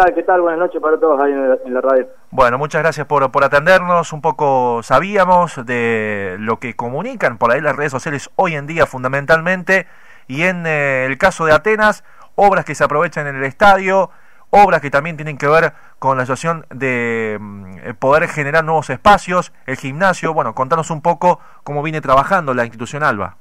tal? 0.00 0.14
¿Qué 0.14 0.22
tal? 0.22 0.40
Buenas 0.40 0.60
noches 0.60 0.80
para 0.80 0.98
todos 0.98 1.20
ahí 1.20 1.32
en 1.32 1.74
la, 1.74 1.80
radio. 1.80 2.06
Bueno, 2.30 2.56
muchas 2.58 2.82
gracias 2.82 3.06
por, 3.06 3.30
por 3.30 3.44
atendernos. 3.44 4.12
Un 4.12 4.22
poco 4.22 4.82
sabíamos 4.82 5.64
de 5.66 6.36
lo 6.38 6.58
que 6.58 6.74
comunican 6.74 7.36
por 7.36 7.52
ahí 7.52 7.60
las 7.60 7.76
redes 7.76 7.92
sociales 7.92 8.30
hoy 8.36 8.54
en 8.54 8.66
día 8.66 8.86
fundamentalmente. 8.86 9.86
Y 10.26 10.42
en 10.42 10.66
eh, 10.66 11.04
el 11.06 11.18
caso 11.18 11.44
de 11.44 11.52
Atenas, 11.52 12.04
obras 12.34 12.64
que 12.64 12.74
se 12.74 12.84
aprovechan 12.84 13.26
en 13.26 13.36
el 13.36 13.44
estadio, 13.44 14.10
obras 14.50 14.80
que 14.80 14.90
también 14.90 15.16
tienen 15.16 15.36
que 15.36 15.48
ver 15.48 15.72
con 15.98 16.16
la 16.16 16.24
situación 16.24 16.64
de 16.70 17.36
mm, 17.38 17.94
poder 17.98 18.28
generar 18.28 18.64
nuevos 18.64 18.88
espacios, 18.88 19.52
el 19.66 19.76
gimnasio. 19.76 20.32
Bueno, 20.32 20.54
contanos 20.54 20.90
un 20.90 21.02
poco 21.02 21.40
cómo 21.62 21.82
viene 21.82 22.00
trabajando 22.00 22.54
la 22.54 22.64
institución 22.64 23.02
Alba. 23.02 23.36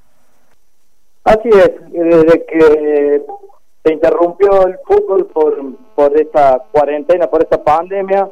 Así 1.24 1.50
es, 1.50 1.72
desde 1.92 2.46
que 2.48 3.22
se 3.84 3.94
interrumpió 3.94 4.68
el 4.68 4.78
fútbol 4.86 5.28
por, 5.28 5.58
por 5.96 6.20
esta 6.20 6.64
cuarentena, 6.72 7.28
por 7.28 7.42
esta 7.42 7.64
pandemia. 7.64 8.30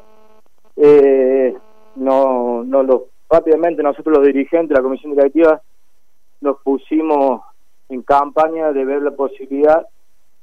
Eh, 0.75 1.55
no, 1.95 2.63
no 2.63 2.83
lo, 2.83 3.07
rápidamente 3.29 3.81
nosotros 3.81 4.17
los 4.17 4.25
dirigentes 4.25 4.69
de 4.69 4.75
la 4.75 4.81
comisión 4.81 5.13
directiva 5.13 5.61
nos 6.41 6.57
pusimos 6.61 7.41
en 7.89 8.01
campaña 8.03 8.71
de 8.71 8.85
ver 8.85 9.01
la 9.01 9.11
posibilidad 9.11 9.87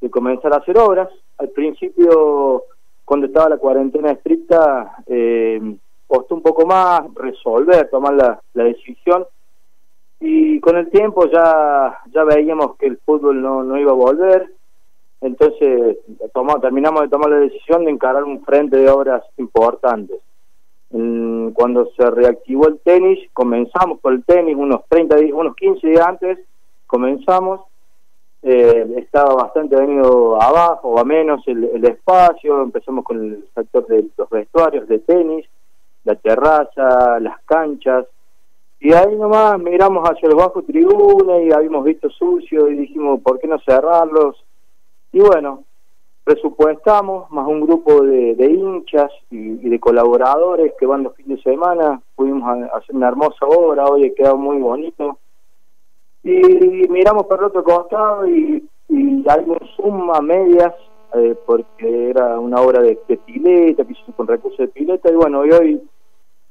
de 0.01 0.11
comenzar 0.11 0.53
a 0.53 0.59
hacer 0.59 0.77
obras. 0.79 1.09
Al 1.39 1.51
principio, 1.51 2.65
cuando 3.05 3.27
estaba 3.27 3.51
la 3.51 3.59
cuarentena 3.59 4.11
estricta, 4.11 4.97
eh, 5.07 5.77
costó 6.07 6.35
un 6.35 6.43
poco 6.43 6.67
más 6.67 7.03
resolver, 7.15 7.89
tomar 7.91 8.15
la, 8.15 8.41
la 8.55 8.65
decisión 8.65 9.27
y 10.21 10.59
con 10.61 10.77
el 10.77 10.91
tiempo 10.91 11.27
ya 11.27 11.99
ya 12.13 12.25
veíamos 12.25 12.77
que 12.77 12.87
el 12.87 12.99
fútbol 12.99 13.43
no, 13.43 13.63
no 13.63 13.79
iba 13.79 13.91
a 13.91 13.95
volver 13.95 14.54
entonces 15.25 15.97
terminamos 16.61 17.01
de 17.01 17.09
tomar 17.09 17.31
la 17.31 17.39
decisión 17.39 17.87
de 17.87 17.91
encarar 17.91 18.25
un 18.25 18.45
frente 18.45 18.77
de 18.77 18.91
obras 18.91 19.25
importantes. 19.39 20.19
cuando 21.55 21.89
se 21.97 22.11
reactivó 22.11 22.69
el 22.69 22.79
tenis, 22.81 23.19
comenzamos 23.33 24.01
con 24.01 24.15
el 24.15 24.25
tenis 24.25 24.55
unos 24.55 24.83
30 24.89 25.17
días, 25.17 25.33
unos 25.33 25.57
15 25.57 25.87
días 25.87 26.07
antes, 26.07 26.39
comenzamos. 26.87 27.63
Eh, 28.43 28.97
estaba 28.99 29.35
bastante 29.35 29.75
venido 29.75 30.41
abajo 30.41 30.91
o 30.91 30.99
a 30.99 31.05
menos 31.05 31.43
el, 31.47 31.83
espacio, 31.85 32.61
empezamos 32.63 33.03
con 33.03 33.25
el 33.25 33.49
sector 33.55 33.87
de 33.87 34.05
los 34.19 34.29
vestuarios 34.29 34.87
de 34.87 34.99
tenis, 34.99 35.47
la 36.05 36.17
terraza, 36.17 37.19
las 37.21 37.43
canchas, 37.47 38.05
y 38.79 38.93
ahí 38.93 39.17
nomás 39.17 39.59
miramos 39.59 40.07
hacia 40.07 40.29
los 40.29 40.37
bajos 40.37 40.67
tribunas 40.67 41.43
y 41.43 41.51
habíamos 41.51 41.85
visto 41.85 42.11
sucio 42.11 42.69
y 42.69 42.77
dijimos, 42.77 43.21
¿por 43.23 43.41
qué 43.41 43.49
no 43.49 43.59
cerrarlos? 43.61 44.44
Y 45.15 45.21
bueno, 45.21 45.63
presupuestamos, 46.25 47.31
más 47.31 47.47
un 47.47 47.61
grupo 47.61 48.03
de, 48.03 48.35
hinchas 48.51 49.13
y, 49.31 49.69
de 49.69 49.79
colaboradores 49.79 50.73
que 50.77 50.87
van 50.87 51.05
los 51.05 51.15
fines 51.15 51.39
de 51.39 51.53
semana, 51.53 52.03
pudimos 52.17 52.43
hacer 52.75 52.97
una 52.97 53.07
hermosa 53.07 53.47
obra, 53.47 53.87
hoy 53.87 54.13
ha 54.27 54.35
muy 54.35 54.59
bonito. 54.59 55.21
Y 56.25 56.89
miramos 56.89 57.27
por 57.27 57.39
el 57.39 57.45
otro 57.45 57.63
costado 57.63 58.27
y, 58.29 58.69
y 58.89 58.95
un 58.95 59.59
suma 59.77 60.21
medias, 60.21 60.75
eh, 61.15 61.37
porque 61.47 62.11
era 62.11 62.41
una 62.41 62.61
obra 62.61 62.83
de, 62.83 62.97
pileta, 63.25 63.85
que 63.85 63.93
hicimos 63.93 64.17
con 64.17 64.27
recursos 64.27 64.59
de 64.59 64.67
pileta, 64.67 65.13
y 65.13 65.15
bueno, 65.15 65.43
hoy, 65.43 65.81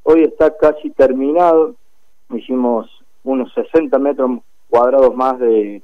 hoy 0.03 0.23
está 0.23 0.55
casi 0.55 0.89
terminado, 0.91 1.75
hicimos 2.29 2.89
unos 3.25 3.53
60 3.55 3.99
metros 3.99 4.39
cuadrados 4.69 5.13
más 5.13 5.37
de 5.37 5.83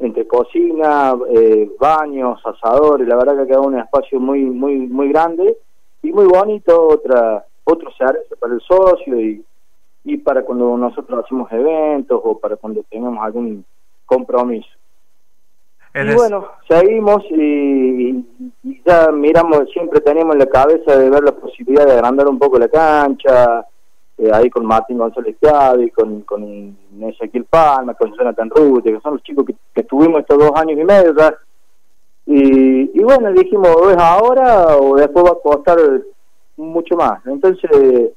entre 0.00 0.26
cocina, 0.26 1.14
eh, 1.30 1.70
baños, 1.78 2.40
asadores, 2.44 3.06
la 3.06 3.16
verdad 3.16 3.36
que 3.36 3.42
ha 3.42 3.46
quedado 3.46 3.64
un 3.64 3.78
espacio 3.78 4.18
muy 4.18 4.44
muy 4.44 4.76
muy 4.88 5.08
grande 5.10 5.56
y 6.02 6.12
muy 6.12 6.26
bonito, 6.26 6.88
otra 6.88 7.44
otro 7.64 7.90
servicio 7.92 8.36
para 8.38 8.54
el 8.54 8.60
socio 8.62 9.20
y, 9.20 9.44
y 10.04 10.16
para 10.16 10.42
cuando 10.42 10.76
nosotros 10.76 11.24
hacemos 11.24 11.50
eventos 11.52 12.20
o 12.24 12.38
para 12.38 12.56
cuando 12.56 12.82
tenemos 12.90 13.22
algún 13.22 13.64
compromiso. 14.06 14.68
Y 15.92 16.14
bueno, 16.14 16.46
seguimos 16.68 17.24
y, 17.30 18.24
ya 18.86 19.10
miramos, 19.10 19.68
siempre 19.72 20.00
tenemos 20.00 20.34
en 20.34 20.38
la 20.38 20.46
cabeza 20.46 20.96
de 20.96 21.10
ver 21.10 21.24
la 21.24 21.32
posibilidad 21.32 21.84
de 21.84 21.92
agrandar 21.92 22.28
un 22.28 22.38
poco 22.38 22.60
la 22.60 22.68
cancha, 22.68 23.66
eh, 24.20 24.30
ahí 24.34 24.50
con 24.50 24.66
Martín 24.66 24.98
González 24.98 25.34
Chiavi, 25.40 25.90
con, 25.92 26.20
con 26.22 26.76
Ezequiel 27.00 27.46
Palma, 27.46 27.94
con 27.94 28.14
Jonathan 28.14 28.50
Rute, 28.50 28.92
que 28.92 29.00
son 29.00 29.14
los 29.14 29.22
chicos 29.22 29.46
que, 29.46 29.54
que 29.74 29.80
estuvimos 29.80 30.20
estos 30.20 30.36
dos 30.38 30.52
años 30.56 30.78
y 30.78 30.84
medio 30.84 31.16
ya. 31.16 31.34
Y, 32.26 33.02
bueno, 33.02 33.32
dijimos, 33.32 33.74
¿o 33.74 33.90
es 33.90 33.96
ahora 33.96 34.76
o 34.76 34.94
después 34.96 35.24
va 35.24 35.30
a 35.30 35.42
costar 35.42 35.78
mucho 36.58 36.96
más? 36.96 37.24
Entonces 37.26 38.12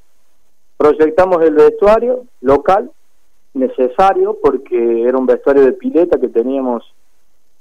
proyectamos 0.78 1.42
el 1.42 1.56
vestuario 1.56 2.26
local 2.42 2.92
necesario 3.54 4.38
porque 4.44 5.04
era 5.08 5.18
un 5.18 5.26
vestuario 5.26 5.64
de 5.64 5.72
pileta 5.72 6.20
que 6.20 6.28
teníamos 6.28 6.84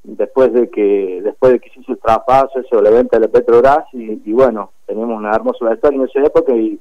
después 0.03 0.53
de 0.53 0.69
que 0.69 1.21
después 1.23 1.53
de 1.53 1.61
que 1.61 1.71
se 1.71 1.81
hizo 1.81 1.93
el 1.93 1.99
traspaso 1.99 2.59
eso 2.59 2.83
la 2.83 2.91
venta 2.91 3.19
de 3.21 3.29
la 3.29 3.87
y, 3.93 4.21
y 4.25 4.33
bueno 4.33 4.73
teníamos 4.87 5.17
un 5.19 5.27
hermoso 5.27 5.67
vestuario 5.67 6.01
en 6.01 6.09
esa 6.09 6.27
época 6.27 6.53
y 6.55 6.81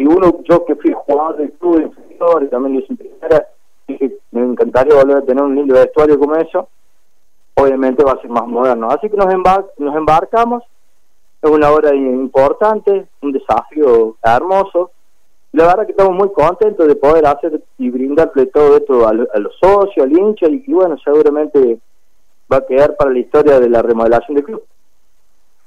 y 0.00 0.06
uno, 0.06 0.40
yo 0.48 0.64
que 0.64 0.76
fui 0.76 0.94
jugador 0.94 1.36
del 1.36 1.52
club 1.52 1.76
de 1.76 1.84
inferior 1.84 2.42
y 2.42 2.48
también 2.48 2.74
lo 2.74 2.80
hice 2.80 3.46
dije, 3.86 4.16
me 4.30 4.40
encantaría 4.40 4.94
volver 4.94 5.18
a 5.18 5.26
tener 5.26 5.44
un 5.44 5.54
lindo 5.54 5.74
vestuario 5.74 6.18
como 6.18 6.36
eso, 6.36 6.68
obviamente 7.54 8.02
va 8.02 8.12
a 8.12 8.20
ser 8.22 8.30
más 8.30 8.46
moderno. 8.46 8.88
Así 8.88 9.10
que 9.10 9.16
nos, 9.18 9.26
nos 9.76 9.94
embarcamos, 9.94 10.62
es 11.42 11.50
una 11.50 11.70
hora 11.70 11.94
importante, 11.94 13.08
un 13.20 13.32
desafío 13.32 14.16
hermoso, 14.22 14.90
la 15.52 15.66
verdad 15.66 15.84
que 15.84 15.92
estamos 15.92 16.16
muy 16.16 16.32
contentos 16.32 16.88
de 16.88 16.96
poder 16.96 17.26
hacer 17.26 17.62
y 17.76 17.90
brindarle 17.90 18.46
todo 18.46 18.78
esto 18.78 19.06
a, 19.06 19.12
los 19.12 19.54
socios, 19.60 20.06
al 20.06 20.12
hincha, 20.12 20.46
y, 20.48 20.64
y 20.66 20.72
bueno, 20.72 20.96
seguramente 21.04 21.78
va 22.50 22.58
a 22.58 22.66
quedar 22.66 22.96
para 22.96 23.10
la 23.10 23.18
historia 23.18 23.60
de 23.60 23.68
la 23.68 23.82
remodelación 23.82 24.36
del 24.36 24.44
club. 24.44 24.62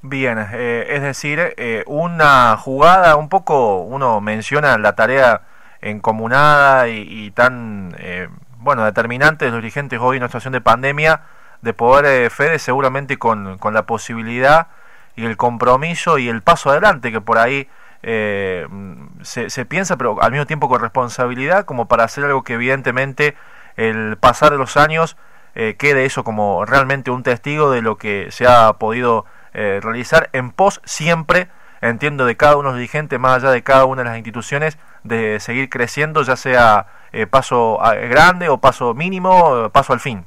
Bien, 0.05 0.37
eh, 0.51 0.85
es 0.89 1.01
decir, 1.01 1.39
eh, 1.55 1.83
una 1.87 2.57
jugada, 2.57 3.15
un 3.15 3.29
poco 3.29 3.77
uno 3.77 4.19
menciona 4.19 4.77
la 4.77 4.95
tarea 4.95 5.43
encomunada 5.79 6.89
y, 6.89 7.31
tan, 7.31 7.95
eh, 7.99 8.27
bueno, 8.57 8.83
determinante 8.83 9.45
de 9.45 9.51
los 9.51 9.61
dirigentes 9.61 9.99
hoy 10.01 10.17
en 10.17 10.23
una 10.23 10.27
situación 10.27 10.51
de 10.51 10.59
pandemia, 10.59 11.21
de 11.61 11.73
poder, 11.73 12.29
Fede, 12.31 12.59
seguramente 12.59 13.17
con, 13.17 13.57
con, 13.59 13.73
la 13.73 13.85
posibilidad 13.85 14.67
y 15.15 15.23
el 15.23 15.37
compromiso 15.37 16.17
y 16.17 16.27
el 16.27 16.41
paso 16.41 16.69
adelante 16.69 17.13
que 17.13 17.21
por 17.21 17.37
ahí 17.37 17.69
se, 18.01 19.49
se 19.49 19.65
piensa, 19.65 19.95
pero 19.95 20.21
al 20.21 20.31
mismo 20.31 20.45
tiempo 20.45 20.67
con 20.67 20.81
responsabilidad, 20.81 21.63
como 21.63 21.87
para 21.87 22.03
hacer 22.03 22.25
algo 22.25 22.43
que 22.43 22.55
evidentemente 22.55 23.37
el 23.77 24.17
pasar 24.17 24.51
de 24.51 24.57
los 24.57 24.75
años 24.75 25.15
quede 25.53 26.03
eso 26.03 26.25
como 26.25 26.65
realmente 26.65 27.09
un 27.11 27.23
testigo 27.23 27.71
de 27.71 27.81
lo 27.81 27.97
que 27.97 28.27
se 28.31 28.45
ha 28.47 28.73
podido 28.73 29.25
eh, 29.53 29.79
realizar 29.81 30.29
en 30.33 30.51
pos 30.51 30.81
siempre, 30.83 31.47
entiendo, 31.81 32.25
de 32.25 32.35
cada 32.35 32.57
uno 32.57 32.69
de 32.69 32.73
los 32.73 32.79
dirigentes, 32.79 33.19
más 33.19 33.43
allá 33.43 33.51
de 33.51 33.63
cada 33.63 33.85
una 33.85 34.03
de 34.03 34.09
las 34.09 34.17
instituciones, 34.17 34.77
de 35.03 35.39
seguir 35.39 35.69
creciendo, 35.69 36.23
ya 36.23 36.35
sea 36.35 36.87
eh, 37.11 37.27
paso 37.27 37.79
grande 38.09 38.49
o 38.49 38.57
paso 38.57 38.93
mínimo, 38.93 39.69
paso 39.71 39.93
al 39.93 39.99
fin. 39.99 40.25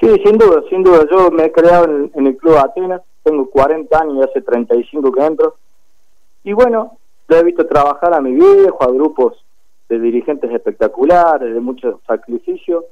Sí, 0.00 0.08
sin 0.24 0.36
duda, 0.36 0.62
sin 0.68 0.82
duda. 0.82 1.06
Yo 1.10 1.30
me 1.30 1.44
he 1.44 1.52
creado 1.52 1.84
en, 1.86 2.26
el 2.26 2.36
Club 2.36 2.56
Atenas, 2.58 3.00
tengo 3.22 3.48
40 3.50 3.98
años 3.98 4.16
y 4.16 4.28
hace 4.28 4.42
35 4.42 5.12
que 5.12 5.24
entro. 5.24 5.56
Y 6.44 6.52
bueno, 6.52 6.98
lo 7.28 7.36
he 7.36 7.42
visto 7.42 7.66
trabajar 7.66 8.12
a 8.12 8.20
mi 8.20 8.32
viejo, 8.32 8.82
a 8.82 8.92
grupos 8.92 9.42
de 9.88 9.98
dirigentes 9.98 10.50
espectaculares, 10.50 11.52
de 11.52 11.60
muchos 11.60 11.96
sacrificios 12.06 12.84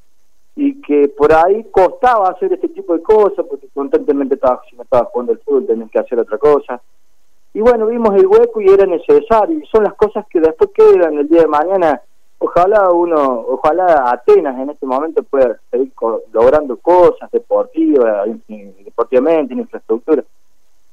y 0.57 0.81
que 0.81 1.09
por 1.09 1.33
ahí 1.33 1.65
costaba 1.71 2.29
hacer 2.29 2.53
este 2.53 2.69
tipo 2.69 2.95
de 2.95 3.03
cosas 3.03 3.45
porque 3.49 3.69
constantemente 3.75 4.35
estaba, 4.35 4.61
si 4.69 4.77
no 4.77 4.83
estaba 4.83 5.07
jugando 5.07 5.33
el 5.33 5.39
fútbol 5.41 5.67
tenías 5.67 5.91
que 5.91 5.99
hacer 5.99 6.19
otra 6.19 6.39
cosa. 6.39 6.81
Y 7.53 7.61
bueno 7.61 7.87
vimos 7.87 8.15
el 8.15 8.27
hueco 8.27 8.61
y 8.61 8.69
era 8.69 8.87
necesario 8.87 9.59
y 9.59 9.67
son 9.67 9.85
las 9.85 9.95
cosas 9.95 10.25
que 10.29 10.41
después 10.41 10.71
quedan 10.75 11.19
el 11.19 11.29
día 11.29 11.43
de 11.43 11.49
mañana. 11.49 12.01
Ojalá 12.39 12.91
uno 12.91 13.45
ojalá 13.49 14.11
Atenas 14.11 14.59
en 14.59 14.71
este 14.71 14.87
momento 14.87 15.23
pueda 15.23 15.59
seguir 15.71 15.93
logrando 16.33 16.77
cosas 16.77 17.31
deportivas 17.31 18.29
deportivamente 18.49 19.55
en 19.55 19.61
infraestructura. 19.61 20.25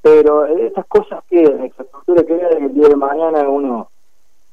Pero 0.00 0.46
estas 0.46 0.86
cosas 0.86 1.22
que 1.28 1.40
en 1.40 1.64
infraestructura 1.66 2.24
que 2.24 2.34
el 2.34 2.74
día 2.74 2.88
de 2.88 2.96
mañana 2.96 3.48
uno 3.48 3.88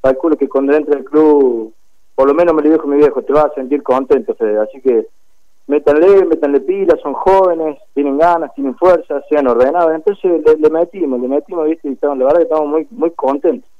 calcula 0.00 0.36
que 0.36 0.48
cuando 0.48 0.74
entre 0.74 0.98
el 0.98 1.04
club 1.04 1.72
por 2.20 2.28
lo 2.28 2.34
menos 2.34 2.54
me 2.54 2.60
lo 2.60 2.68
dijo 2.68 2.86
mi 2.86 2.98
viejo, 2.98 3.22
te 3.22 3.32
vas 3.32 3.46
a 3.46 3.54
sentir 3.54 3.82
contento, 3.82 4.34
Fede. 4.34 4.60
Así 4.60 4.78
que 4.82 5.06
métanle, 5.68 6.26
métanle 6.26 6.60
pilas, 6.60 7.00
son 7.02 7.14
jóvenes, 7.14 7.78
tienen 7.94 8.18
ganas, 8.18 8.54
tienen 8.54 8.76
fuerza, 8.76 9.22
sean 9.30 9.46
ordenados. 9.46 9.94
Entonces 9.94 10.42
le, 10.60 10.68
metimos, 10.68 11.18
le 11.18 11.28
metimos, 11.28 11.66
¿viste? 11.66 11.88
Y 11.88 11.92
estamos, 11.92 12.18
la 12.18 12.24
verdad 12.26 12.40
que 12.40 12.42
estamos 12.42 12.68
muy, 12.68 12.86
muy 12.90 13.10
contentos. 13.12 13.70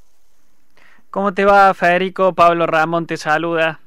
¿Cómo 1.11 1.35
te 1.35 1.45
va, 1.45 1.75
Federico? 1.75 2.33
Pablo 2.33 2.67
Ramón 2.67 3.07
te 3.07 3.19
saluda. 3.19 3.79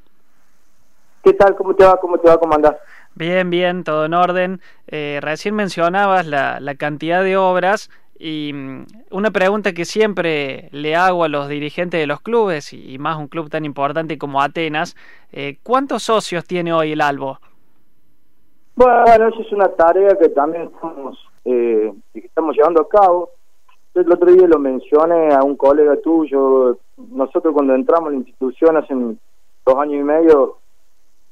¿Qué 1.24 1.34
tal? 1.34 1.56
¿Cómo 1.56 1.74
te 1.74 1.84
va? 1.84 1.98
¿Cómo 2.00 2.20
te 2.20 2.30
va? 2.30 2.38
¿Cómo 2.38 2.54
andás? 2.54 2.76
Bien, 3.16 3.50
bien, 3.50 3.84
todo 3.84 4.06
en 4.06 4.14
orden. 4.14 4.62
Eh, 4.86 5.18
recién 5.20 5.56
mencionabas 5.56 6.28
la, 6.28 6.60
la, 6.60 6.76
cantidad 6.76 7.24
de 7.24 7.38
obras 7.38 7.90
y 8.20 8.52
mm, 8.54 8.86
una 9.12 9.32
pregunta 9.32 9.74
que 9.74 9.86
siempre 9.86 10.70
le 10.72 10.96
hago 10.96 11.24
a 11.24 11.30
los 11.30 11.48
dirigentes 11.48 12.00
de 12.00 12.08
los 12.08 12.22
clubes 12.22 12.74
y, 12.74 12.98
más 13.00 13.18
un 13.18 13.28
club 13.28 13.50
tan 13.50 13.66
importante 13.66 14.18
como 14.18 14.42
Atenas, 14.42 14.96
eh, 15.32 15.58
¿cuántos 15.64 16.04
socios 16.04 16.46
tiene 16.46 16.74
hoy 16.74 16.94
el 16.94 17.02
Albo? 17.02 17.40
Bueno, 18.76 19.28
esa 19.28 19.40
es 19.40 19.52
una 19.52 19.68
tarea 19.70 20.16
que 20.20 20.30
también 20.30 20.64
estamos, 20.74 21.18
eh, 21.46 21.94
estamos 22.14 22.56
llevando 22.56 22.82
a 22.82 22.90
cabo. 22.90 23.30
El 23.94 24.12
otro 24.12 24.32
día 24.32 24.48
lo 24.48 24.58
mencioné 24.58 25.34
a 25.34 25.44
un 25.44 25.56
colega 25.56 25.96
tuyo. 25.98 26.78
Nosotros 26.98 27.54
cuando 27.54 27.76
entramos 27.76 28.10
en 28.10 28.14
la 28.14 28.20
institución 28.20 28.78
hace 28.78 28.96
dos 28.96 29.78
años 29.78 30.02
y 30.02 30.04
medio, 30.04 30.58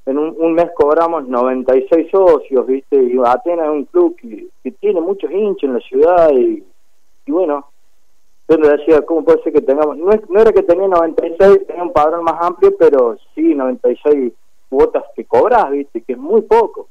en 0.05 0.17
un, 0.17 0.53
mes 0.53 0.69
cobramos 0.75 1.27
96 1.27 2.09
socios, 2.11 2.67
¿viste? 2.67 3.03
Y 3.03 3.17
Atenas 3.23 3.65
es 3.65 3.71
un 3.71 3.85
club 3.85 4.15
que, 4.17 4.47
tiene 4.79 5.01
muchos 5.01 5.31
hinchas 5.31 5.63
en 5.63 5.73
la 5.73 5.79
ciudad 5.79 6.31
y, 6.33 6.63
bueno, 7.27 7.67
yo 8.47 8.57
le 8.57 8.69
decía, 8.69 9.01
¿cómo 9.03 9.23
puede 9.23 9.41
ser 9.43 9.53
que 9.53 9.61
tengamos? 9.61 9.97
No, 9.97 10.11
no 10.29 10.39
era 10.39 10.51
que 10.51 10.63
tenía 10.63 10.87
96, 10.87 11.67
tenía 11.67 11.83
un 11.83 11.93
padrón 11.93 12.23
más 12.23 12.35
amplio, 12.41 12.75
pero 12.77 13.17
sí, 13.35 13.55
96 13.55 14.33
cuotas 14.69 15.03
que 15.15 15.25
cobras, 15.25 15.69
¿viste? 15.71 16.01
Que 16.01 16.13
es 16.13 16.17
muy 16.17 16.41
poco. 16.41 16.87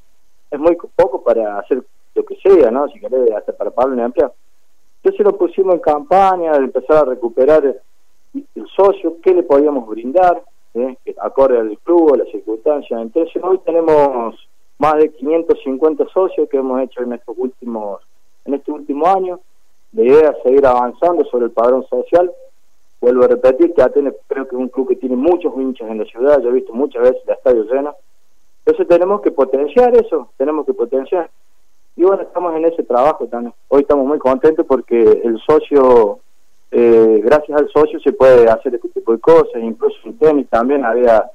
Es 0.49 0.59
muy 0.59 0.77
poco 0.95 1.23
para 1.23 1.59
hacer 1.59 1.83
lo 2.15 2.25
que 2.25 2.35
sea, 2.35 2.71
¿no? 2.71 2.87
Si 2.89 2.99
querés, 2.99 3.31
hasta 3.31 3.53
para 3.53 3.71
pagar 3.71 3.91
una. 3.91 4.05
Entonces 4.05 5.25
lo 5.25 5.37
pusimos 5.37 5.75
en 5.75 5.81
campaña, 5.81 6.55
empezar 6.55 6.97
a 6.97 7.09
recuperar 7.09 7.63
el 7.65 8.67
socio, 8.75 9.17
qué 9.21 9.33
le 9.33 9.43
podíamos 9.43 9.87
brindar, 9.87 10.43
¿eh? 10.75 10.95
acorde 11.21 11.59
al 11.59 11.77
club, 11.79 12.13
a 12.13 12.17
las 12.17 12.29
circunstancias. 12.29 13.01
Entonces 13.01 13.41
hoy 13.43 13.59
tenemos 13.65 14.35
más 14.77 14.95
de 14.95 15.11
550 15.11 16.05
socios 16.13 16.49
que 16.49 16.57
hemos 16.57 16.81
hecho 16.81 17.01
en 17.01 17.13
estos 17.13 17.35
últimos 17.37 18.01
en 18.45 18.55
este 18.55 18.71
último 18.71 19.05
año. 19.07 19.39
La 19.93 20.03
idea 20.03 20.29
es 20.29 20.43
seguir 20.43 20.65
avanzando 20.65 21.25
sobre 21.25 21.45
el 21.45 21.51
padrón 21.51 21.85
social. 21.87 22.31
Vuelvo 22.99 23.23
a 23.23 23.27
repetir 23.27 23.73
que 23.73 23.81
Atenas 23.81 24.13
creo 24.27 24.47
que 24.47 24.55
es 24.55 24.61
un 24.61 24.69
club 24.69 24.89
que 24.89 24.95
tiene 24.95 25.15
muchos 25.15 25.53
hinchas 25.55 25.89
en 25.89 25.99
la 25.99 26.05
ciudad, 26.05 26.39
yo 26.41 26.49
he 26.49 26.53
visto 26.53 26.73
muchas 26.73 27.01
veces 27.01 27.21
el 27.25 27.33
estadio 27.33 27.63
lleno. 27.63 27.95
Entonces 28.65 28.87
tenemos 28.87 29.21
que 29.21 29.31
potenciar 29.31 29.95
eso, 29.95 30.29
tenemos 30.37 30.65
que 30.65 30.73
potenciar. 30.73 31.29
Y 31.95 32.03
bueno, 32.03 32.21
estamos 32.21 32.55
en 32.55 32.65
ese 32.65 32.83
trabajo 32.83 33.27
también. 33.27 33.53
Hoy 33.69 33.81
estamos 33.81 34.05
muy 34.05 34.19
contentos 34.19 34.65
porque 34.67 35.21
el 35.23 35.39
socio 35.39 36.19
eh, 36.71 37.21
gracias 37.21 37.59
al 37.59 37.69
socio 37.69 37.99
se 37.99 38.13
puede 38.13 38.47
hacer 38.49 38.73
este 38.73 38.87
tipo 38.89 39.11
de 39.11 39.19
cosas, 39.19 39.61
incluso 39.61 39.97
en 40.05 40.17
tenis 40.17 40.47
también 40.49 40.85
había 40.85 41.29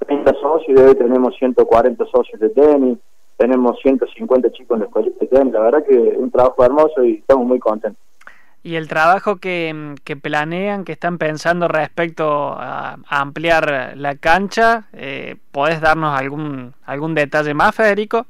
30 0.00 0.34
socios 0.40 0.78
y 0.78 0.82
hoy 0.82 0.94
tenemos 0.96 1.36
140 1.36 2.04
socios 2.06 2.40
de 2.40 2.48
tenis, 2.50 2.98
tenemos 3.36 3.78
150 3.82 4.50
chicos 4.52 4.76
en 4.76 4.80
la 4.80 4.86
escuela 4.86 5.08
de 5.20 5.26
tenis, 5.26 5.52
la 5.52 5.60
verdad 5.60 5.84
que 5.86 6.10
es 6.10 6.16
un 6.16 6.30
trabajo 6.30 6.64
hermoso 6.64 7.04
y 7.04 7.14
estamos 7.14 7.46
muy 7.46 7.58
contentos. 7.58 8.02
Y 8.62 8.76
el 8.76 8.88
trabajo 8.88 9.36
que, 9.36 9.94
que 10.04 10.16
planean, 10.16 10.84
que 10.84 10.92
están 10.92 11.18
pensando 11.18 11.68
respecto 11.68 12.54
a, 12.56 12.96
ampliar 13.08 13.92
la 13.96 14.14
cancha, 14.14 14.88
eh, 14.94 15.36
¿podés 15.52 15.82
darnos 15.82 16.18
algún, 16.18 16.72
algún 16.86 17.14
detalle 17.14 17.52
más, 17.52 17.74
Federico? 17.74 18.24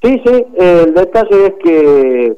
Sí, 0.00 0.20
sí, 0.24 0.46
el 0.56 0.94
detalle 0.94 1.46
es 1.46 1.54
que 1.62 2.36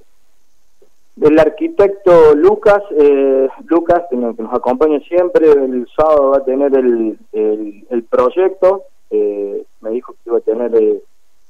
el 1.22 1.38
arquitecto 1.38 2.34
Lucas, 2.34 2.82
eh, 2.98 3.48
Lucas, 3.66 4.02
que 4.10 4.16
nos, 4.16 4.34
acompaña 4.52 5.00
siempre, 5.00 5.50
el 5.50 5.86
sábado 5.96 6.30
va 6.30 6.38
a 6.38 6.44
tener 6.44 6.76
el, 6.76 7.18
el, 7.32 8.04
proyecto, 8.04 8.82
eh, 9.14 9.64
me 9.80 9.90
dijo 9.90 10.12
que 10.12 10.30
iba 10.30 10.38
a 10.38 10.40
tener, 10.40 10.74
eh, 10.74 11.02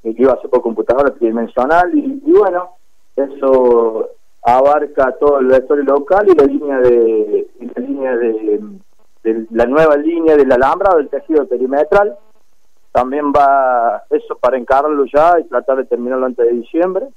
que 0.03 0.15
iba 0.17 0.33
a 0.33 0.35
hacer 0.35 0.51
por 0.51 0.63
computadora 0.63 1.15
tridimensional, 1.15 1.97
y, 1.97 2.21
bueno, 2.25 2.71
eso 3.17 4.11
abarca 4.43 5.13
todo 5.13 5.39
el 5.39 5.47
vestuario 5.47 5.85
local 5.85 6.29
y 6.29 6.35
la 6.35 6.45
línea 6.45 6.79
de, 6.79 7.47
la 7.75 7.83
línea 7.83 8.17
de, 8.17 8.61
la 9.51 9.65
nueva 9.67 9.97
línea 9.97 10.37
del 10.37 10.53
alambrado 10.53 10.99
del 10.99 11.09
tejido 11.09 11.47
perimetral, 11.47 12.17
también 12.93 13.33
va 13.33 14.05
eso 14.11 14.37
para 14.37 14.59
encargarlo 14.59 15.05
ya 15.07 15.41
y 15.41 15.45
tratar 15.45 15.79
de 15.79 15.85
terminarlo 15.85 16.27
antes 16.27 16.47
de 16.47 16.53
diciembre. 16.53 17.09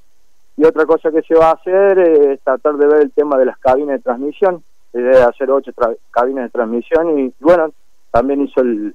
Y 0.56 0.64
otra 0.64 0.86
cosa 0.86 1.12
que 1.12 1.22
se 1.22 1.34
va 1.34 1.50
a 1.50 1.52
hacer 1.52 1.98
es 1.98 2.40
tratar 2.40 2.76
de 2.76 2.86
ver 2.86 3.02
el 3.02 3.12
tema 3.12 3.38
de 3.38 3.44
las 3.44 3.58
cabinas 3.58 3.98
de 3.98 4.02
transmisión, 4.02 4.64
de 4.92 5.22
hacer 5.22 5.50
ocho 5.50 5.70
cabinas 6.10 6.44
de 6.46 6.50
transmisión 6.50 7.18
y 7.18 7.34
bueno, 7.38 7.70
también 8.10 8.40
hizo 8.42 8.60
el, 8.62 8.94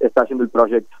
está 0.00 0.22
haciendo 0.22 0.44
el 0.44 0.50
proyecto. 0.50 0.96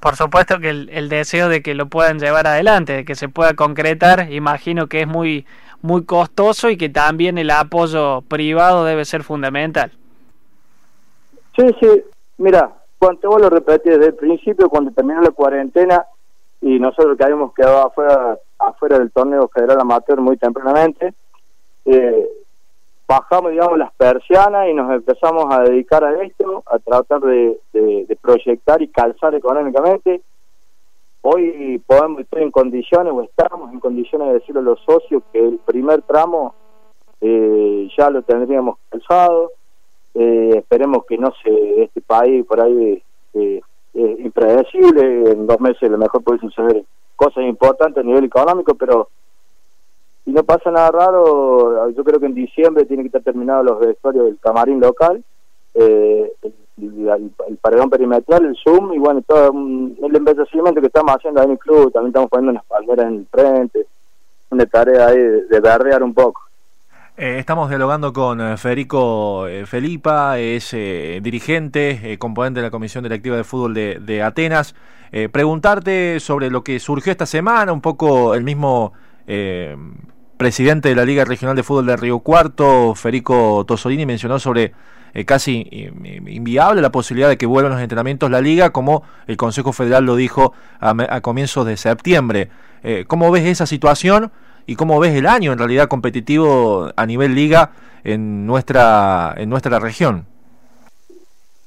Por 0.00 0.16
supuesto 0.16 0.58
que 0.58 0.70
el, 0.70 1.08
deseo 1.08 1.48
de 1.48 1.62
que 1.62 1.74
lo 1.74 1.86
puedan 1.86 2.18
llevar 2.18 2.46
adelante, 2.46 2.94
de 2.94 3.04
que 3.04 3.14
se 3.14 3.28
pueda 3.28 3.54
concretar, 3.54 4.32
imagino 4.32 4.86
que 4.86 5.02
es 5.02 5.08
muy 5.08 5.46
muy 5.82 6.04
costoso 6.04 6.68
y 6.68 6.76
que 6.76 6.90
también 6.90 7.38
el 7.38 7.50
apoyo 7.50 8.20
privado 8.22 8.84
debe 8.84 9.06
ser 9.06 9.22
fundamental. 9.22 9.90
Sí, 11.56 11.64
sí, 11.80 12.02
mira, 12.36 12.70
cuando 12.98 13.30
vos 13.30 13.40
lo 13.40 13.48
repetí 13.48 13.88
desde 13.88 14.08
el 14.08 14.14
principio, 14.14 14.68
cuando 14.68 14.90
terminó 14.90 15.22
la 15.22 15.30
cuarentena 15.30 16.04
y 16.60 16.78
nosotros 16.78 17.16
que 17.16 17.24
habíamos 17.24 17.54
quedado 17.54 17.86
afuera 17.86 18.38
afuera 18.60 18.98
del 18.98 19.10
torneo 19.10 19.48
federal 19.48 19.80
amateur 19.80 20.20
muy 20.20 20.36
tempranamente. 20.36 21.14
Eh, 21.86 22.28
bajamos, 23.10 23.50
digamos, 23.50 23.76
las 23.76 23.92
persianas 23.94 24.68
y 24.68 24.72
nos 24.72 24.88
empezamos 24.92 25.46
a 25.50 25.62
dedicar 25.62 26.04
a 26.04 26.22
esto, 26.22 26.62
a 26.64 26.78
tratar 26.78 27.20
de, 27.20 27.58
proyectar 28.22 28.80
y 28.80 28.88
calzar 28.88 29.34
económicamente. 29.34 30.22
Hoy 31.22 31.82
podemos 31.84 32.20
estar 32.20 32.40
en 32.40 32.52
condiciones, 32.52 33.12
o 33.12 33.22
estamos 33.22 33.72
en 33.72 33.80
condiciones 33.80 34.28
de 34.28 34.34
decirle 34.34 34.60
a 34.60 34.64
los 34.64 34.80
socios 34.84 35.24
que 35.32 35.40
el 35.40 35.58
primer 35.58 36.02
tramo 36.02 36.54
eh, 37.20 37.88
ya 37.98 38.10
lo 38.10 38.22
tendríamos 38.22 38.76
calzado. 38.88 39.50
Eh, 40.14 40.52
esperemos 40.58 41.04
que 41.06 41.18
no 41.18 41.32
se 41.42 41.82
este 41.82 42.00
país 42.02 42.46
por 42.46 42.60
ahí 42.60 43.02
es 43.34 43.62
impredecible, 44.20 45.32
en 45.32 45.48
dos 45.48 45.60
meses 45.60 45.82
a 45.82 45.88
lo 45.88 45.98
mejor 45.98 46.22
puede 46.22 46.38
suceder 46.38 46.84
cosas 47.16 47.42
importantes 47.42 48.04
a 48.04 48.06
nivel 48.06 48.24
económico, 48.24 48.74
pero 48.76 49.08
si 50.24 50.30
no 50.32 50.42
pasa 50.44 50.70
nada 50.70 50.90
raro, 50.90 51.90
yo 51.90 52.04
creo 52.04 52.20
que 52.20 52.26
en 52.26 52.34
diciembre 52.34 52.84
tiene 52.84 53.02
que 53.02 53.08
estar 53.08 53.22
terminado 53.22 53.62
los 53.62 53.80
vestuarios 53.80 54.24
del 54.26 54.38
camarín 54.38 54.80
local, 54.80 55.22
eh, 55.74 56.32
el, 56.42 57.58
paredón 57.60 57.90
perimetral, 57.90 58.44
el 58.46 58.56
Zoom 58.56 58.92
y 58.94 58.98
bueno, 58.98 59.22
todo 59.26 59.50
el 59.50 60.16
embellecimiento 60.16 60.80
que 60.80 60.86
estamos 60.86 61.14
haciendo 61.14 61.40
ahí 61.40 61.46
en 61.46 61.52
el 61.52 61.58
club, 61.58 61.92
también 61.92 62.08
estamos 62.08 62.30
poniendo 62.30 62.52
unas 62.52 62.64
palmeras 62.64 63.06
en 63.06 63.14
el 63.14 63.26
frente, 63.26 63.86
una 64.50 64.66
tarea 64.66 65.08
ahí 65.08 65.18
de, 65.18 65.44
de 65.46 65.60
berrear 65.60 66.02
un 66.02 66.14
poco. 66.14 66.40
Eh, 67.22 67.38
estamos 67.38 67.68
dialogando 67.68 68.14
con 68.14 68.40
eh, 68.40 68.56
Federico 68.56 69.46
eh, 69.46 69.66
Felipa, 69.66 70.38
es 70.38 70.70
dirigente, 70.70 72.16
componente 72.18 72.60
de 72.60 72.66
la 72.66 72.70
Comisión 72.70 73.04
Directiva 73.04 73.36
de 73.36 73.44
Fútbol 73.44 73.74
de, 73.74 74.22
Atenas. 74.22 74.74
preguntarte 75.30 76.18
sobre 76.18 76.48
lo 76.50 76.64
que 76.64 76.80
surgió 76.80 77.12
esta 77.12 77.26
semana, 77.26 77.74
un 77.74 77.82
poco 77.82 78.34
el 78.34 78.42
mismo 78.42 78.94
presidente 80.36 80.88
de 80.88 80.94
la 80.94 81.04
Liga 81.04 81.24
Regional 81.24 81.56
de 81.56 81.62
Fútbol 81.62 81.86
de 81.86 81.96
Río 81.96 82.20
Cuarto, 82.20 82.94
Federico 82.94 83.64
Tosolini, 83.66 84.06
mencionó 84.06 84.38
sobre 84.38 84.72
casi 85.26 85.68
inviable 86.26 86.80
la 86.80 86.92
posibilidad 86.92 87.28
de 87.28 87.36
que 87.36 87.46
vuelvan 87.46 87.72
los 87.72 87.80
entrenamientos 87.80 88.30
la 88.30 88.40
Liga, 88.40 88.70
como 88.70 89.02
el 89.26 89.36
Consejo 89.36 89.72
Federal 89.72 90.04
lo 90.04 90.16
dijo 90.16 90.52
a, 90.80 90.94
a 91.08 91.20
comienzos 91.20 91.66
de 91.66 91.76
septiembre. 91.76 92.50
¿Cómo 93.06 93.30
ves 93.30 93.44
esa 93.46 93.66
situación? 93.66 94.32
y 94.70 94.76
cómo 94.76 95.00
ves 95.00 95.16
el 95.16 95.26
año 95.26 95.52
en 95.52 95.58
realidad 95.58 95.88
competitivo 95.88 96.90
a 96.94 97.04
nivel 97.04 97.34
liga 97.34 97.72
en 98.04 98.46
nuestra 98.46 99.34
en 99.36 99.50
nuestra 99.50 99.80
región. 99.80 100.26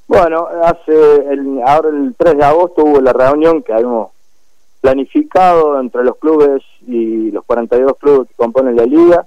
Bueno, 0.08 0.48
hace 0.62 0.92
el, 1.30 1.60
ahora 1.66 1.90
el 1.90 2.14
3 2.16 2.38
de 2.38 2.44
agosto 2.44 2.82
hubo 2.82 3.00
la 3.02 3.12
reunión 3.12 3.62
que 3.62 3.74
habíamos 3.74 4.10
planificado 4.80 5.78
entre 5.80 6.02
los 6.02 6.16
clubes 6.16 6.62
y 6.86 7.30
los 7.30 7.44
42 7.44 7.96
clubes 7.98 8.28
que 8.28 8.34
componen 8.34 8.76
la 8.76 8.84
liga, 8.84 9.26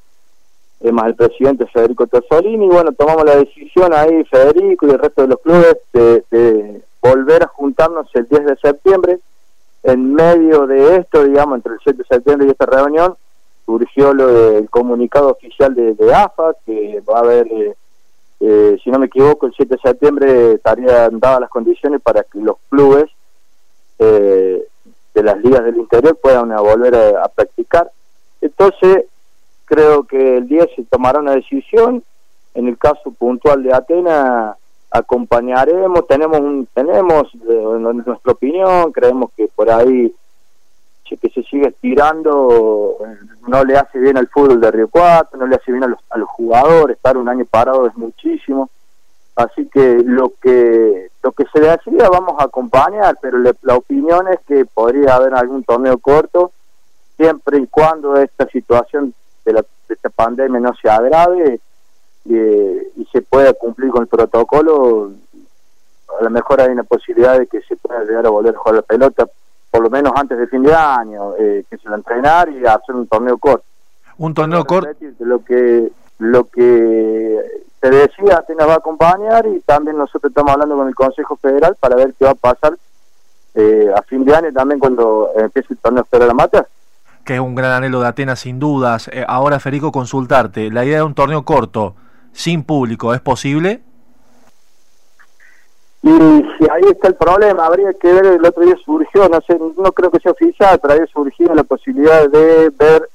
más 0.91 1.07
el 1.07 1.15
presidente 1.15 1.65
Federico 1.67 2.07
Tosolini, 2.07 2.65
y 2.65 2.69
bueno, 2.69 2.91
tomamos 2.91 3.25
la 3.25 3.35
decisión 3.37 3.93
ahí, 3.93 4.23
Federico 4.25 4.87
y 4.87 4.91
el 4.91 4.99
resto 4.99 5.23
de 5.23 5.27
los 5.27 5.39
clubes, 5.41 5.77
de, 5.93 6.81
volver 7.01 7.43
a 7.43 7.47
juntarnos 7.47 8.07
el 8.15 8.27
10 8.27 8.45
de 8.45 8.57
septiembre, 8.57 9.19
en 9.83 10.13
medio 10.13 10.67
de 10.67 10.97
esto, 10.97 11.23
digamos, 11.23 11.57
entre 11.57 11.73
el 11.73 11.79
7 11.83 11.97
de 11.97 12.15
septiembre 12.15 12.47
y 12.47 12.51
esta 12.51 12.65
reunión, 12.65 13.15
surgió 13.65 14.13
lo 14.13 14.27
del 14.27 14.69
comunicado 14.69 15.31
oficial 15.31 15.73
de, 15.73 15.95
AFA, 16.13 16.53
que 16.65 17.01
va 17.09 17.17
a 17.17 17.21
haber, 17.21 17.47
eh, 17.47 17.75
eh, 18.39 18.77
si 18.83 18.89
no 18.89 18.99
me 18.99 19.07
equivoco, 19.07 19.45
el 19.45 19.53
7 19.55 19.75
de 19.75 19.81
septiembre 19.81 20.53
estarían 20.53 21.19
dadas 21.19 21.41
las 21.41 21.49
condiciones 21.49 22.01
para 22.01 22.23
que 22.23 22.39
los 22.39 22.57
clubes 22.69 23.05
eh, 23.99 24.67
de 25.17 25.23
las 25.23 25.37
ligas 25.43 25.63
del 25.63 25.77
interior 25.77 26.15
puedan 26.21 26.55
volver 26.55 26.95
a, 26.95 27.27
practicar. 27.27 27.89
Entonces, 28.39 29.05
creo 29.65 30.03
que 30.03 30.37
el 30.37 30.47
día 30.47 30.67
se 30.75 30.83
tomará 30.83 31.19
una 31.19 31.33
decisión. 31.33 32.03
En 32.53 32.67
el 32.67 32.77
caso 32.77 33.11
puntual 33.11 33.63
de 33.63 33.73
Atenas, 33.73 34.55
acompañaremos, 34.91 36.07
tenemos 36.07 36.39
un, 36.39 36.67
tenemos 36.73 37.27
eh, 37.33 38.03
nuestra 38.05 38.31
opinión, 38.31 38.91
creemos 38.91 39.31
que 39.35 39.47
por 39.47 39.69
ahí 39.69 40.13
que 41.15 41.29
se 41.29 41.41
sigue 41.43 41.69
estirando 41.69 42.97
no 43.47 43.63
le 43.63 43.77
hace 43.77 43.97
bien 43.97 44.17
al 44.17 44.27
fútbol 44.27 44.59
de 44.59 44.71
Río 44.71 44.89
Cuatro, 44.89 45.39
no 45.39 45.47
le 45.47 45.55
hace 45.55 45.71
bien 45.71 45.85
a 45.85 45.87
los, 45.87 45.99
a 46.09 46.17
los 46.17 46.27
jugadores, 46.27 46.97
estar 46.97 47.17
un 47.17 47.29
año 47.29 47.45
parado 47.45 47.87
es 47.87 47.95
muchísimo, 47.95 48.69
así 49.37 49.67
que 49.67 50.01
lo 50.03 50.33
que 50.41 51.09
lo 51.23 51.31
que 51.31 51.45
se 51.53 51.59
decida 51.59 52.09
vamos 52.09 52.35
a 52.39 52.45
acompañar, 52.45 53.17
pero 53.21 53.37
la 53.39 53.75
opinión 53.75 54.27
es 54.27 54.39
que 54.47 54.65
podría 54.65 55.15
haber 55.15 55.33
algún 55.33 55.63
torneo 55.63 55.97
corto, 55.97 56.51
siempre 57.17 57.59
y 57.59 57.67
cuando 57.67 58.15
esta 58.15 58.47
situación 58.47 59.13
de, 59.45 59.53
la, 59.53 59.61
de 59.61 59.93
esta 59.93 60.09
pandemia 60.09 60.59
no 60.59 60.73
se 60.81 60.89
agrave 60.89 61.59
eh, 62.29 62.91
y 62.95 63.05
se 63.11 63.21
pueda 63.21 63.53
cumplir 63.53 63.91
con 63.91 64.03
el 64.03 64.07
protocolo, 64.07 65.11
a 66.19 66.23
lo 66.23 66.29
mejor 66.29 66.61
hay 66.61 66.69
una 66.69 66.83
posibilidad 66.83 67.37
de 67.37 67.47
que 67.47 67.61
se 67.61 67.75
pueda 67.75 68.03
llegar 68.03 68.25
a 68.25 68.29
volver 68.29 68.55
a 68.55 68.57
jugar 68.57 68.75
la 68.75 68.81
pelota, 68.81 69.27
por 69.69 69.81
lo 69.81 69.89
menos 69.89 70.13
antes 70.15 70.37
de 70.37 70.47
fin 70.47 70.63
de 70.63 70.73
año, 70.73 71.35
eh, 71.37 71.63
que 71.69 71.77
se 71.77 71.89
lo 71.89 71.95
entrenar 71.95 72.49
y 72.49 72.65
hacer 72.65 72.95
un 72.95 73.07
torneo 73.07 73.37
corto. 73.37 73.65
Un 74.17 74.33
torneo 74.33 74.65
corto. 74.65 74.89
Lo 75.19 75.43
que 75.43 75.91
lo 76.19 76.45
que 76.45 77.39
se 77.81 77.89
decía 77.89 78.37
Atenas 78.37 78.67
va 78.67 78.73
a 78.73 78.77
acompañar 78.77 79.45
y 79.47 79.59
también 79.61 79.97
nosotros 79.97 80.31
estamos 80.31 80.51
hablando 80.51 80.75
con 80.75 80.87
el 80.87 80.95
Consejo 80.95 81.35
Federal 81.37 81.75
para 81.79 81.95
ver 81.95 82.13
qué 82.17 82.25
va 82.25 82.31
a 82.31 82.35
pasar 82.35 82.77
eh, 83.55 83.91
a 83.95 84.01
fin 84.03 84.25
de 84.25 84.35
año 84.35 84.51
también 84.51 84.79
cuando 84.79 85.31
empiece 85.37 85.73
el 85.73 85.79
torneo 85.79 86.05
federal 86.05 86.31
amateur 86.31 86.67
que 87.27 87.35
es 87.35 87.39
un 87.41 87.55
gran 87.55 87.71
anhelo 87.73 87.99
de 87.99 88.07
Atenas 88.07 88.39
sin 88.39 88.57
dudas. 88.57 89.11
ahora, 89.27 89.59
Federico, 89.59 89.91
consultarte, 89.91 90.71
la 90.71 90.85
idea 90.85 90.99
de 90.99 91.03
un 91.03 91.13
torneo 91.13 91.43
corto, 91.43 91.93
sin 92.31 92.63
público 92.63 93.13
es 93.13 93.19
posible? 93.19 93.81
Y 96.03 96.09
ahí 96.09 96.83
está 96.89 97.09
el 97.09 97.15
problema, 97.15 97.65
habría 97.65 97.93
que 97.93 98.13
ver, 98.13 98.25
el 98.27 98.45
otro 98.45 98.63
día 98.63 98.75
surgió, 98.85 99.27
no 99.27 99.41
sé, 99.41 99.59
no 99.59 99.91
creo 99.91 100.09
que 100.09 100.19
sea 100.19 100.31
oficial, 100.31 100.79
pero 100.81 100.93
había 100.93 101.07
surgido 101.07 101.53
la 101.53 101.63
posibilidad 101.63 102.29
de 102.29 102.69
ver, 102.69 103.09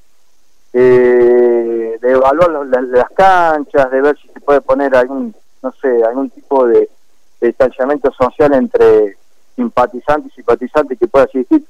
eh, 0.72 1.98
de 2.00 2.10
evaluar 2.10 2.66
las 2.66 3.10
canchas, 3.10 3.90
de 3.90 4.00
ver 4.00 4.16
si 4.18 4.28
se 4.28 4.40
puede 4.40 4.60
poner 4.60 4.96
algún, 4.96 5.34
no 5.62 5.72
sé, 5.72 6.02
algún 6.04 6.30
tipo 6.30 6.66
de, 6.66 6.88
distanciamiento 7.40 8.12
social 8.12 8.54
entre 8.54 9.16
simpatizantes 9.56 10.32
y 10.32 10.36
simpatizantes 10.36 10.98
que 10.98 11.08
pueda 11.08 11.24
existir. 11.24 11.64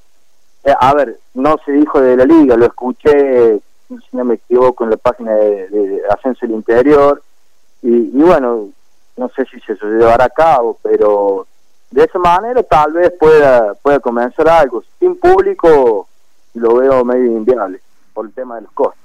Eh, 0.65 0.75
a 0.79 0.95
ver, 0.95 1.19
no 1.35 1.57
se 1.65 1.73
dijo 1.73 2.01
de 2.01 2.17
la 2.17 2.25
liga, 2.25 2.57
lo 2.57 2.67
escuché, 2.67 3.59
si 3.89 4.17
no 4.17 4.25
me 4.25 4.35
equivoco, 4.35 4.85
en 4.85 4.91
la 4.91 4.97
página 4.97 5.35
de, 5.35 5.69
de 5.69 6.03
Ascenso 6.11 6.47
del 6.47 6.57
Interior, 6.57 7.23
y, 7.83 8.23
bueno, 8.23 8.69
no 9.17 9.29
sé 9.31 9.45
si 9.47 9.59
se 9.61 9.75
llevará 9.85 10.27
a 10.27 10.31
cabo, 10.31 10.79
pero 10.83 11.47
de 11.91 12.05
esa 12.05 12.19
manera 12.19 12.63
tal 12.63 12.93
vez 12.93 13.13
pueda, 13.19 13.75
pueda 13.75 13.99
comenzar 13.99 14.49
algo. 14.49 14.85
Sin 15.01 15.17
público 15.17 16.07
lo 16.55 16.77
veo 16.77 17.05
medio 17.05 17.27
inviable 17.27 17.82
por 18.13 18.27
el 18.27 18.33
tema 18.33 18.57
de 18.57 18.63
los 18.63 18.73
costos. 18.73 19.01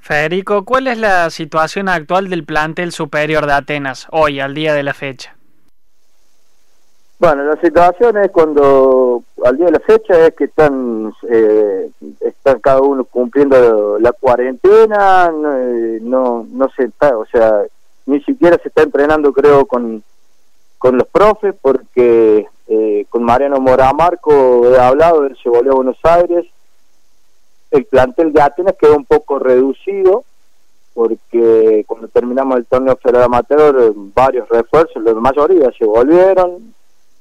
Federico, 0.00 0.64
¿cuál 0.64 0.86
es 0.86 0.98
la 0.98 1.30
situación 1.30 1.88
actual 1.88 2.30
del 2.30 2.44
plantel 2.44 2.92
superior 2.92 3.46
de 3.46 3.54
Atenas 3.54 4.06
hoy, 4.12 4.38
al 4.38 4.54
día 4.54 4.72
de 4.72 4.84
la 4.84 4.94
fecha? 4.94 5.36
Bueno, 7.18 7.44
la 7.44 7.60
situación 7.60 8.18
es 8.18 8.30
cuando, 8.30 9.22
al 9.44 9.56
día 9.56 9.66
de 9.66 9.72
la 9.72 9.80
fecha, 9.80 10.26
es 10.26 10.34
que 10.34 10.44
están, 10.44 11.12
eh, 11.28 11.90
están 12.20 12.60
cada 12.60 12.82
uno 12.82 13.04
cumpliendo 13.04 13.98
la 13.98 14.12
cuarentena, 14.12 15.30
no, 15.32 15.56
eh, 15.56 15.98
no, 16.02 16.46
no 16.50 16.68
se 16.76 16.84
está, 16.84 17.16
o 17.16 17.24
sea, 17.26 17.62
ni 18.04 18.20
siquiera 18.20 18.58
se 18.62 18.68
está 18.68 18.82
entrenando 18.82 19.32
creo 19.32 19.66
con, 19.66 20.04
con 20.78 20.98
los 20.98 21.08
profes 21.08 21.54
porque 21.60 22.46
eh, 22.68 23.06
con 23.08 23.22
Mariano 23.22 23.60
Moramarco 23.60 24.68
he 24.68 24.78
hablado, 24.78 25.24
él 25.24 25.36
se 25.42 25.48
volvió 25.48 25.72
a 25.72 25.76
Buenos 25.76 25.98
Aires, 26.04 26.46
el 27.76 27.86
plantel 27.86 28.32
de 28.32 28.42
Atenas 28.42 28.74
quedó 28.78 28.96
un 28.96 29.04
poco 29.04 29.38
reducido 29.38 30.24
porque 30.96 31.84
cuando 31.86 32.08
terminamos 32.08 32.56
el 32.56 32.64
torneo 32.64 32.96
federal 32.96 33.24
amateur 33.24 33.92
varios 34.14 34.48
refuerzos, 34.48 35.02
la 35.02 35.12
mayoría 35.12 35.70
se 35.78 35.84
volvieron, 35.84 36.72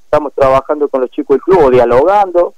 estamos 0.06 0.34
trabajando 0.34 0.88
con 0.88 1.02
los 1.02 1.12
chicos 1.12 1.36
del 1.36 1.42
club, 1.42 1.72
dialogando, 1.72 2.54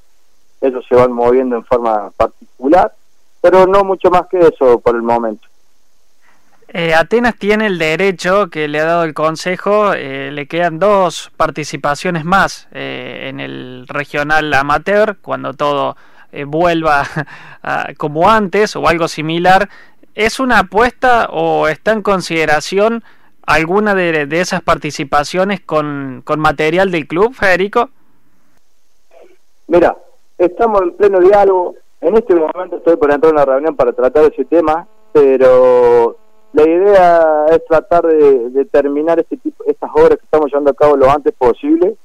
ellos 0.61 0.85
se 0.87 0.93
van 0.93 1.11
moviendo 1.11 1.55
en 1.55 1.65
forma 1.65 2.11
particular, 2.15 2.93
pero 3.41 3.65
no 3.65 3.83
mucho 3.83 4.11
más 4.11 4.27
que 4.27 4.37
eso 4.37 4.79
por 4.79 4.95
el 4.95 5.01
momento. 5.01 5.47
Eh, 6.67 6.93
Atenas 6.93 7.35
tiene 7.37 7.65
el 7.65 7.79
derecho 7.79 8.49
que 8.51 8.67
le 8.67 8.79
ha 8.79 8.85
dado 8.85 9.03
el 9.03 9.15
Consejo, 9.15 9.93
eh, 9.93 10.29
le 10.31 10.47
quedan 10.47 10.77
dos 10.77 11.31
participaciones 11.35 12.25
más 12.25 12.67
eh, 12.73 13.29
en 13.29 13.39
el 13.39 13.85
regional 13.87 14.53
amateur, 14.53 15.17
cuando 15.21 15.53
todo 15.53 15.97
vuelva 16.47 17.03
como 17.97 18.29
antes 18.29 18.75
o 18.75 18.87
algo 18.87 19.07
similar. 19.07 19.69
¿Es 20.15 20.39
una 20.39 20.59
apuesta 20.59 21.27
o 21.31 21.67
está 21.67 21.91
en 21.91 22.01
consideración 22.01 23.03
alguna 23.45 23.95
de, 23.95 24.27
esas 24.31 24.61
participaciones 24.61 25.61
con, 25.61 26.21
con 26.25 26.39
material 26.39 26.91
del 26.91 27.07
club, 27.07 27.33
Federico? 27.33 27.89
Mira, 29.67 29.97
estamos 30.37 30.81
en 30.81 30.91
pleno 30.93 31.19
diálogo. 31.19 31.75
En 32.01 32.15
este 32.15 32.35
momento 32.35 32.77
estoy 32.77 32.95
por 32.97 33.11
entrar 33.11 33.31
a 33.31 33.35
una 33.35 33.45
reunión 33.45 33.75
para 33.75 33.91
tratar 33.93 34.31
ese 34.31 34.45
tema, 34.45 34.87
pero 35.11 36.17
la 36.53 36.63
idea 36.63 37.45
es 37.51 37.65
tratar 37.65 38.05
de, 38.05 38.65
terminar 38.71 39.19
este 39.19 39.37
tipo, 39.37 39.63
estas 39.65 39.89
obras 39.93 40.17
que 40.17 40.25
estamos 40.25 40.47
llevando 40.47 40.71
a 40.71 40.75
cabo 40.75 40.95
lo 40.95 41.09
antes 41.09 41.33
posible 41.33 41.95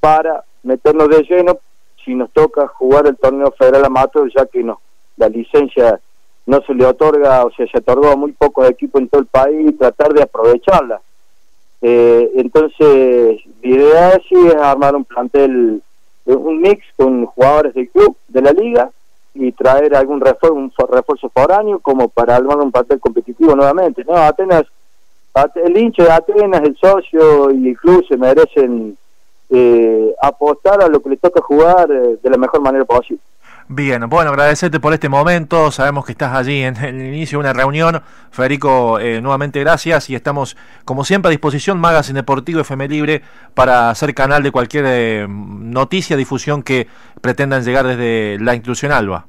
para 0.00 0.44
meternos 0.62 1.08
de 1.08 1.22
lleno 1.22 1.58
si 2.04 2.14
nos 2.14 2.30
toca 2.32 2.66
jugar 2.68 3.06
el 3.06 3.16
torneo 3.16 3.52
federal 3.52 3.84
amateur, 3.84 4.30
ya 4.34 4.46
que 4.46 4.62
no, 4.62 4.80
la 5.16 5.28
licencia 5.28 6.00
no 6.46 6.60
se 6.66 6.74
le 6.74 6.84
otorga, 6.84 7.44
o 7.44 7.50
sea, 7.52 7.66
se 7.66 7.78
otorgó 7.78 8.10
a 8.10 8.16
muy 8.16 8.32
pocos 8.32 8.68
equipos 8.68 9.00
en 9.00 9.08
todo 9.08 9.22
el 9.22 9.26
país, 9.26 9.78
tratar 9.78 10.12
de 10.12 10.22
aprovecharla. 10.22 11.00
Eh, 11.80 12.32
entonces, 12.36 13.40
la 13.62 13.68
idea 13.68 14.20
sí 14.28 14.36
es 14.46 14.54
armar 14.56 14.94
un 14.94 15.04
plantel, 15.04 15.82
un 16.26 16.60
mix 16.60 16.84
con 16.96 17.26
jugadores 17.26 17.74
del 17.74 17.88
club, 17.88 18.16
de 18.28 18.42
la 18.42 18.52
liga, 18.52 18.90
y 19.34 19.50
traer 19.52 19.94
algún 19.96 20.20
refuerzo, 20.20 20.54
un 20.54 20.72
refuerzo 20.88 21.28
foráneo 21.28 21.80
como 21.80 22.08
para 22.08 22.36
armar 22.36 22.58
un 22.58 22.70
papel 22.70 23.00
competitivo 23.00 23.54
nuevamente. 23.56 24.04
No, 24.04 24.14
Atenas, 24.14 24.64
el 25.56 25.76
hincha 25.76 26.04
de 26.04 26.12
Atenas, 26.12 26.62
el 26.62 26.76
socio 26.76 27.50
y 27.50 27.70
el 27.70 27.76
club 27.76 28.04
se 28.06 28.16
merecen 28.16 28.96
eh, 29.54 30.14
apostar 30.20 30.82
a 30.82 30.88
lo 30.88 31.00
que 31.00 31.10
les 31.10 31.20
toca 31.20 31.40
jugar 31.40 31.90
eh, 31.90 32.18
de 32.22 32.30
la 32.30 32.36
mejor 32.36 32.60
manera 32.60 32.84
posible. 32.84 33.22
Bien, 33.68 34.06
bueno, 34.10 34.30
agradecerte 34.30 34.78
por 34.78 34.92
este 34.92 35.08
momento. 35.08 35.70
Sabemos 35.70 36.04
que 36.04 36.12
estás 36.12 36.34
allí 36.34 36.62
en 36.62 36.76
el 36.76 37.00
inicio 37.00 37.38
de 37.38 37.44
una 37.44 37.52
reunión. 37.54 38.02
Federico, 38.30 38.98
eh, 38.98 39.22
nuevamente 39.22 39.58
gracias 39.60 40.10
y 40.10 40.14
estamos, 40.14 40.54
como 40.84 41.02
siempre, 41.02 41.28
a 41.28 41.30
disposición 41.30 41.80
Magazine 41.80 42.18
Deportivo 42.18 42.60
FM 42.60 42.88
Libre 42.88 43.22
para 43.54 43.88
hacer 43.88 44.12
canal 44.14 44.42
de 44.42 44.52
cualquier 44.52 44.84
eh, 44.86 45.26
noticia, 45.28 46.14
difusión 46.14 46.62
que 46.62 46.86
pretendan 47.22 47.64
llegar 47.64 47.86
desde 47.86 48.38
la 48.38 48.54
institución 48.54 48.92
Alba. 48.92 49.26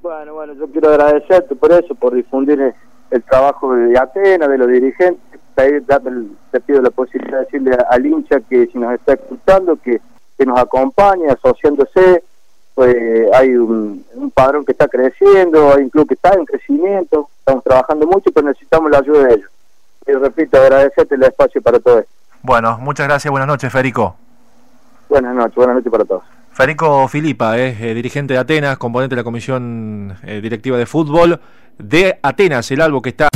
Bueno, 0.00 0.32
bueno, 0.32 0.54
yo 0.54 0.66
quiero 0.68 0.88
agradecerte 0.88 1.54
por 1.54 1.72
eso, 1.72 1.94
por 1.94 2.14
difundir 2.14 2.74
el, 3.10 3.22
trabajo 3.24 3.74
de 3.74 3.98
Atenas, 3.98 4.48
de 4.48 4.56
los 4.56 4.68
dirigentes. 4.68 5.20
Te, 5.56 6.60
pido 6.60 6.82
la 6.82 6.90
posibilidad 6.90 7.38
de 7.38 7.44
decirle 7.46 7.76
al 7.90 8.06
hincha 8.06 8.40
que 8.40 8.66
si 8.68 8.78
nos 8.78 8.94
está 8.94 9.14
escuchando, 9.14 9.76
que, 9.76 10.00
que 10.38 10.46
nos 10.46 10.58
acompañe 10.58 11.28
asociándose 11.28 12.22
pues 12.76 12.94
hay 13.32 13.56
un, 13.56 14.04
padrón 14.34 14.62
que 14.66 14.72
está 14.72 14.86
creciendo, 14.86 15.72
hay 15.74 15.84
un 15.84 15.88
club 15.88 16.06
que 16.06 16.12
está 16.12 16.34
en 16.34 16.44
crecimiento, 16.44 17.30
estamos 17.38 17.64
trabajando 17.64 18.06
mucho, 18.06 18.30
pero 18.30 18.48
necesitamos 18.48 18.90
la 18.90 18.98
ayuda 18.98 19.28
de 19.28 19.34
ellos. 19.34 19.50
Y 20.06 20.12
repito, 20.12 20.60
agradecerte 20.60 21.14
el 21.14 21.22
espacio 21.22 21.62
para 21.62 21.80
todo 21.80 22.00
esto. 22.00 22.12
Bueno, 22.42 22.76
muchas 22.78 23.06
gracias, 23.06 23.30
buenas 23.30 23.48
noches, 23.48 23.72
Federico. 23.72 24.14
Buenas 25.08 25.34
noches, 25.34 25.54
buenas 25.54 25.76
noches 25.76 25.90
para 25.90 26.04
todos. 26.04 26.24
Federico 26.52 27.08
Filipa 27.08 27.56
es 27.56 27.80
eh, 27.80 27.94
dirigente 27.94 28.34
de 28.34 28.40
Atenas, 28.40 28.76
componente 28.76 29.14
de 29.14 29.20
la 29.20 29.24
Comisión 29.24 30.18
eh, 30.22 30.42
Directiva 30.42 30.76
de 30.76 30.84
Fútbol 30.84 31.40
de 31.78 32.18
Atenas, 32.20 32.70
el 32.72 32.82
algo 32.82 33.00
que 33.00 33.08
está... 33.08 33.28